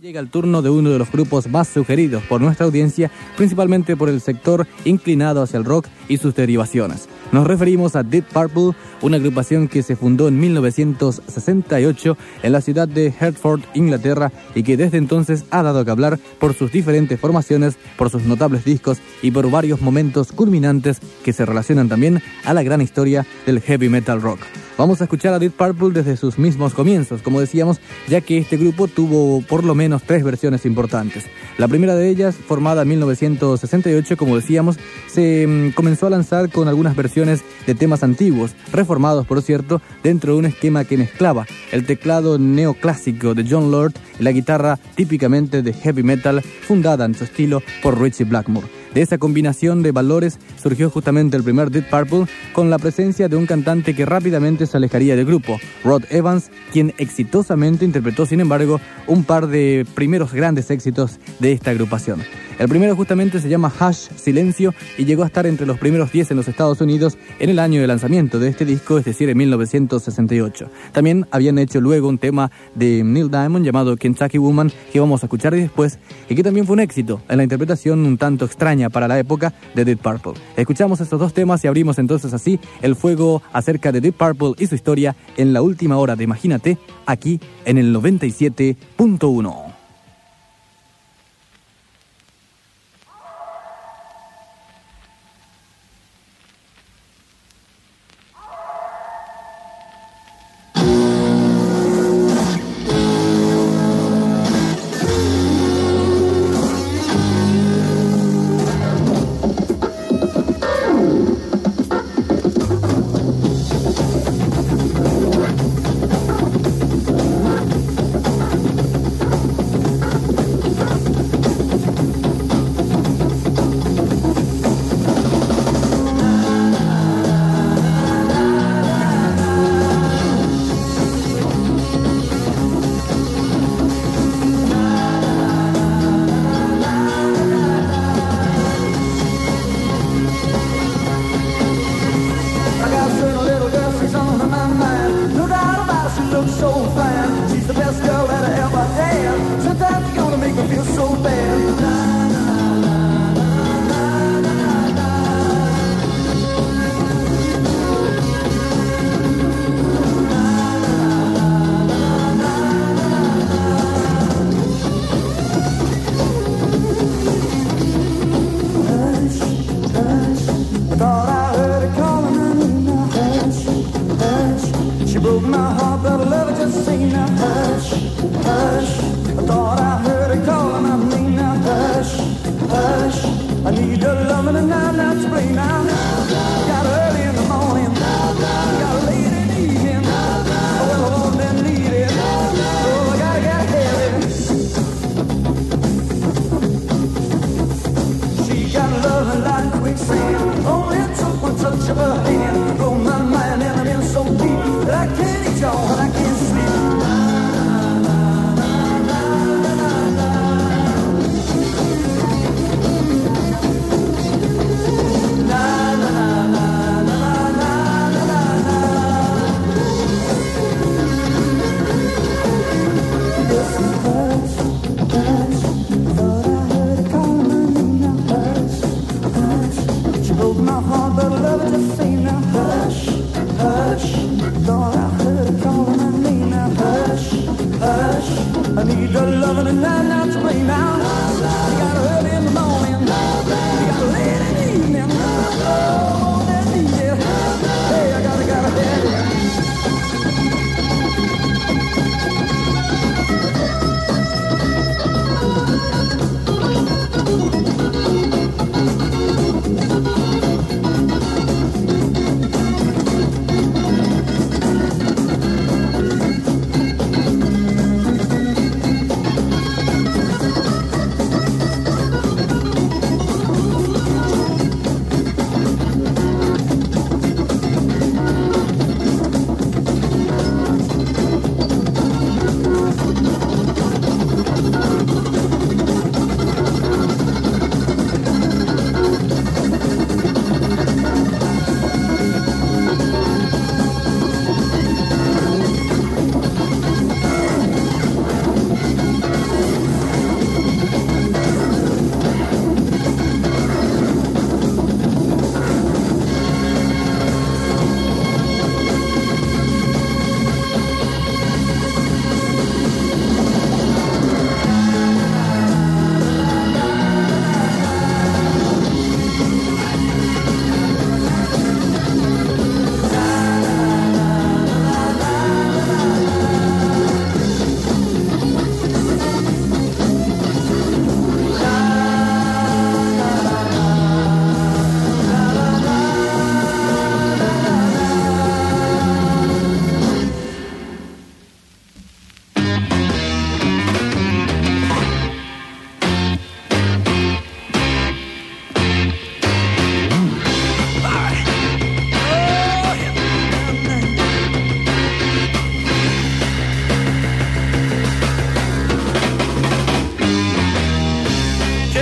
[0.00, 4.08] Llega el turno de uno de los grupos más sugeridos por nuestra audiencia, principalmente por
[4.08, 7.06] el sector inclinado hacia el rock y sus derivaciones.
[7.32, 8.72] Nos referimos a Deep Purple,
[9.02, 14.76] una agrupación que se fundó en 1968 en la ciudad de Hertford, Inglaterra, y que
[14.76, 19.30] desde entonces ha dado que hablar por sus diferentes formaciones, por sus notables discos y
[19.30, 24.20] por varios momentos culminantes que se relacionan también a la gran historia del heavy metal
[24.20, 24.40] rock.
[24.76, 28.56] Vamos a escuchar a Deep Purple desde sus mismos comienzos, como decíamos, ya que este
[28.56, 31.26] grupo tuvo por lo menos tres versiones importantes.
[31.58, 36.66] La primera de ellas, formada en 1968, como decíamos, se mm, comenzó a lanzar con
[36.66, 41.84] algunas versiones de temas antiguos, reformados por cierto, dentro de un esquema que mezclaba el
[41.84, 47.24] teclado neoclásico de John Lord y la guitarra típicamente de heavy metal, fundada en su
[47.24, 48.79] estilo por Richie Blackmore.
[48.94, 53.36] De esa combinación de valores surgió justamente el primer Deep Purple con la presencia de
[53.36, 58.80] un cantante que rápidamente se alejaría del grupo, Rod Evans, quien exitosamente interpretó sin embargo
[59.06, 62.20] un par de primeros grandes éxitos de esta agrupación.
[62.58, 66.32] El primero justamente se llama Hush Silencio y llegó a estar entre los primeros 10
[66.32, 69.38] en los Estados Unidos en el año de lanzamiento de este disco, es decir, en
[69.38, 70.68] 1968.
[70.92, 75.26] También habían hecho luego un tema de Neil Diamond llamado Kentucky Woman que vamos a
[75.26, 79.08] escuchar después y que también fue un éxito en la interpretación un tanto extraña para
[79.08, 80.40] la época de Deep Purple.
[80.56, 84.66] Escuchamos estos dos temas y abrimos entonces así el fuego acerca de Deep Purple y
[84.66, 89.69] su historia en la última hora de Imagínate aquí en el 97.1.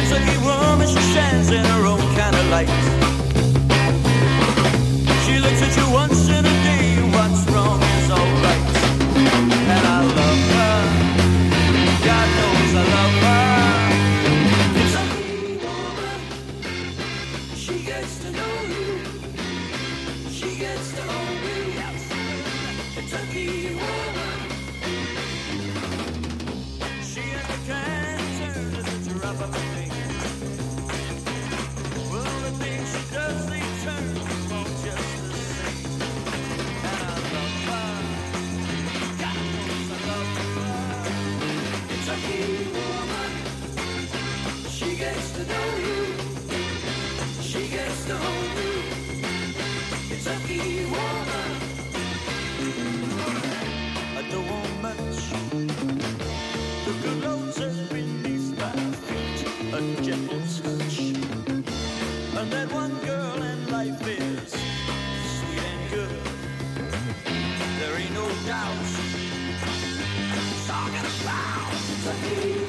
[0.09, 2.69] Kentucky woman, she stands in her own kind of light.
[5.27, 6.18] She looks at you once.
[72.09, 72.68] Thank you.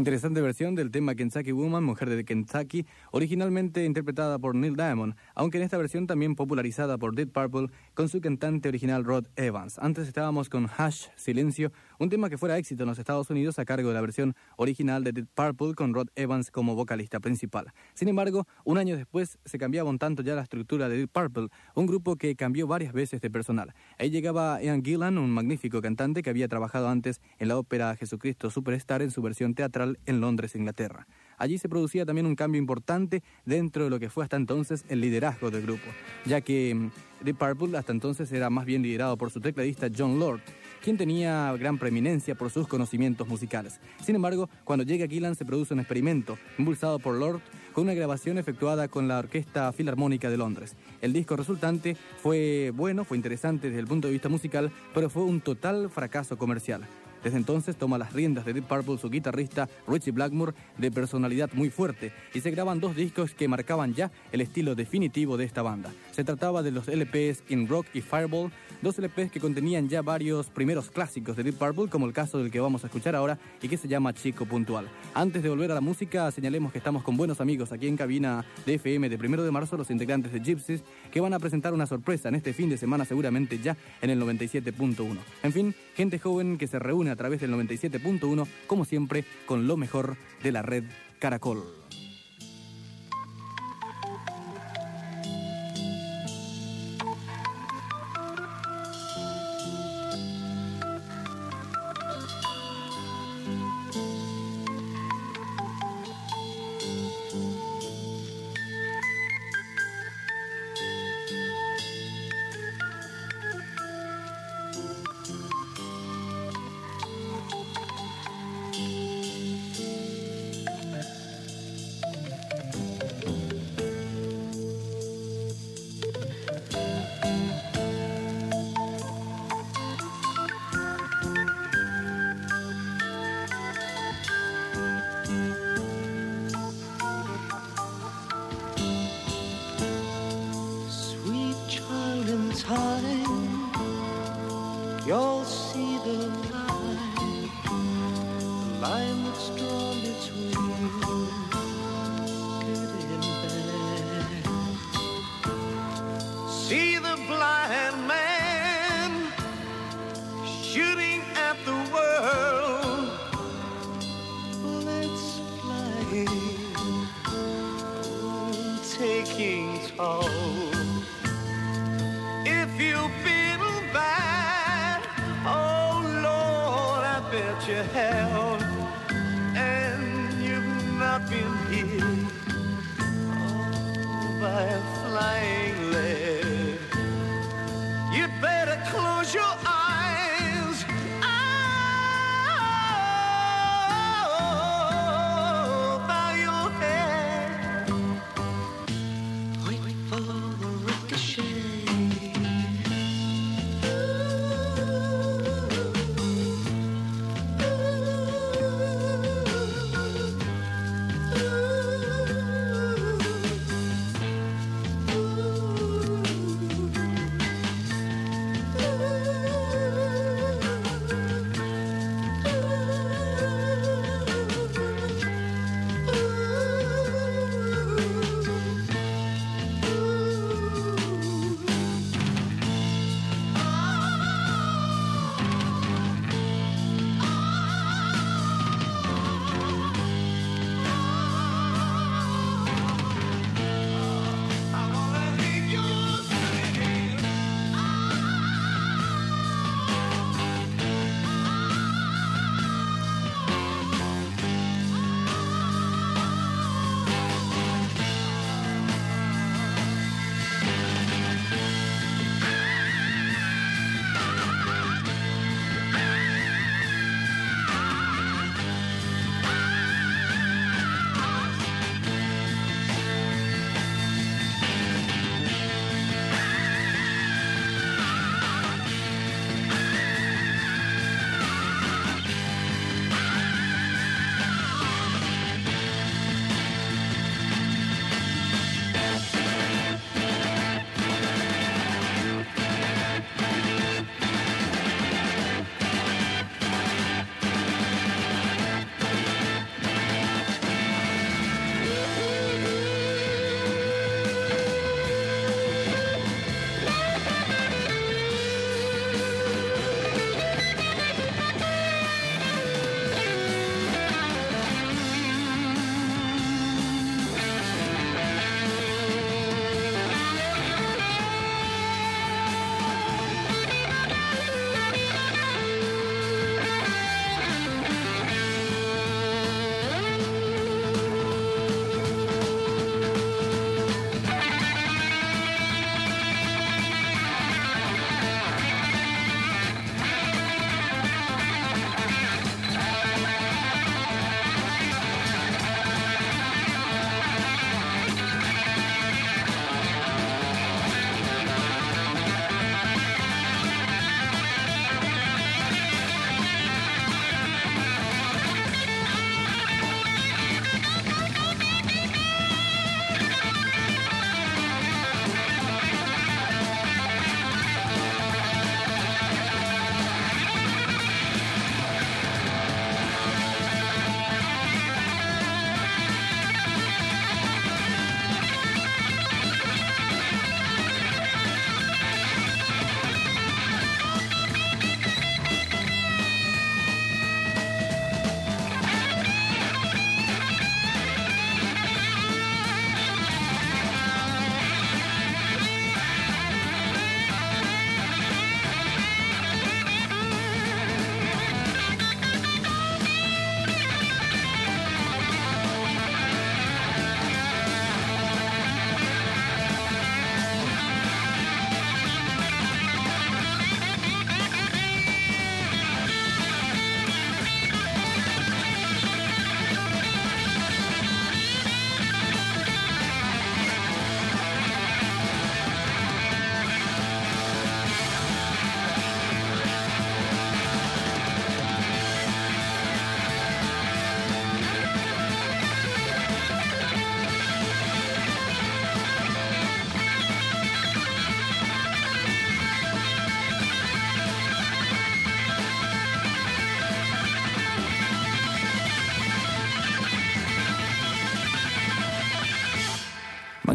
[0.00, 5.58] Interesante versión del tema Kentucky Woman, Mujer de Kentucky, originalmente interpretada por Neil Diamond, aunque
[5.58, 9.78] en esta versión también popularizada por Dead Purple con su cantante original Rod Evans.
[9.78, 13.66] Antes estábamos con Hush, Silencio, un tema que fuera éxito en los Estados Unidos a
[13.66, 17.72] cargo de la versión original de Dead Purple con Rod Evans como vocalista principal.
[17.92, 21.48] Sin embargo, un año después se cambiaba un tanto ya la estructura de Dead Purple,
[21.74, 23.74] un grupo que cambió varias veces de personal.
[23.98, 28.50] Ahí llegaba Ian Gillan, un magnífico cantante que había trabajado antes en la ópera Jesucristo
[28.50, 31.06] Superstar en su versión teatral en Londres, Inglaterra.
[31.36, 35.02] Allí se producía también un cambio importante dentro de lo que fue hasta entonces el
[35.02, 35.86] liderazgo del grupo,
[36.24, 36.90] ya que mm,
[37.24, 40.40] Deep Purple hasta entonces era más bien liderado por su tecladista John Lord,
[40.82, 43.80] quien tenía gran preeminencia por sus conocimientos musicales.
[44.04, 47.40] Sin embargo, cuando llega Gillan se produce un experimento, impulsado por Lord,
[47.72, 50.76] con una grabación efectuada con la Orquesta Filarmónica de Londres.
[51.00, 55.22] El disco resultante fue bueno, fue interesante desde el punto de vista musical, pero fue
[55.22, 56.82] un total fracaso comercial.
[57.22, 61.70] Desde entonces toma las riendas de Deep Purple su guitarrista Richie Blackmore, de personalidad muy
[61.70, 65.92] fuerte, y se graban dos discos que marcaban ya el estilo definitivo de esta banda.
[66.12, 68.50] Se trataba de los LPs In Rock y Fireball,
[68.82, 72.50] dos LPs que contenían ya varios primeros clásicos de Deep Purple, como el caso del
[72.50, 74.88] que vamos a escuchar ahora y que se llama Chico Puntual.
[75.14, 78.44] Antes de volver a la música, señalemos que estamos con buenos amigos aquí en cabina
[78.64, 81.86] de FM de primero de marzo, los integrantes de Gypsies, que van a presentar una
[81.86, 85.16] sorpresa en este fin de semana, seguramente ya en el 97.1.
[85.42, 89.76] En fin, gente joven que se reúne a través del 97.1, como siempre, con lo
[89.76, 90.84] mejor de la red
[91.18, 91.62] Caracol.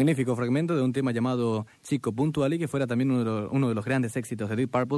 [0.06, 3.48] Magnífico fragmento de un tema llamado Chico Puntual y que fuera también uno de los,
[3.50, 4.94] uno de los grandes éxitos de Deep Purple.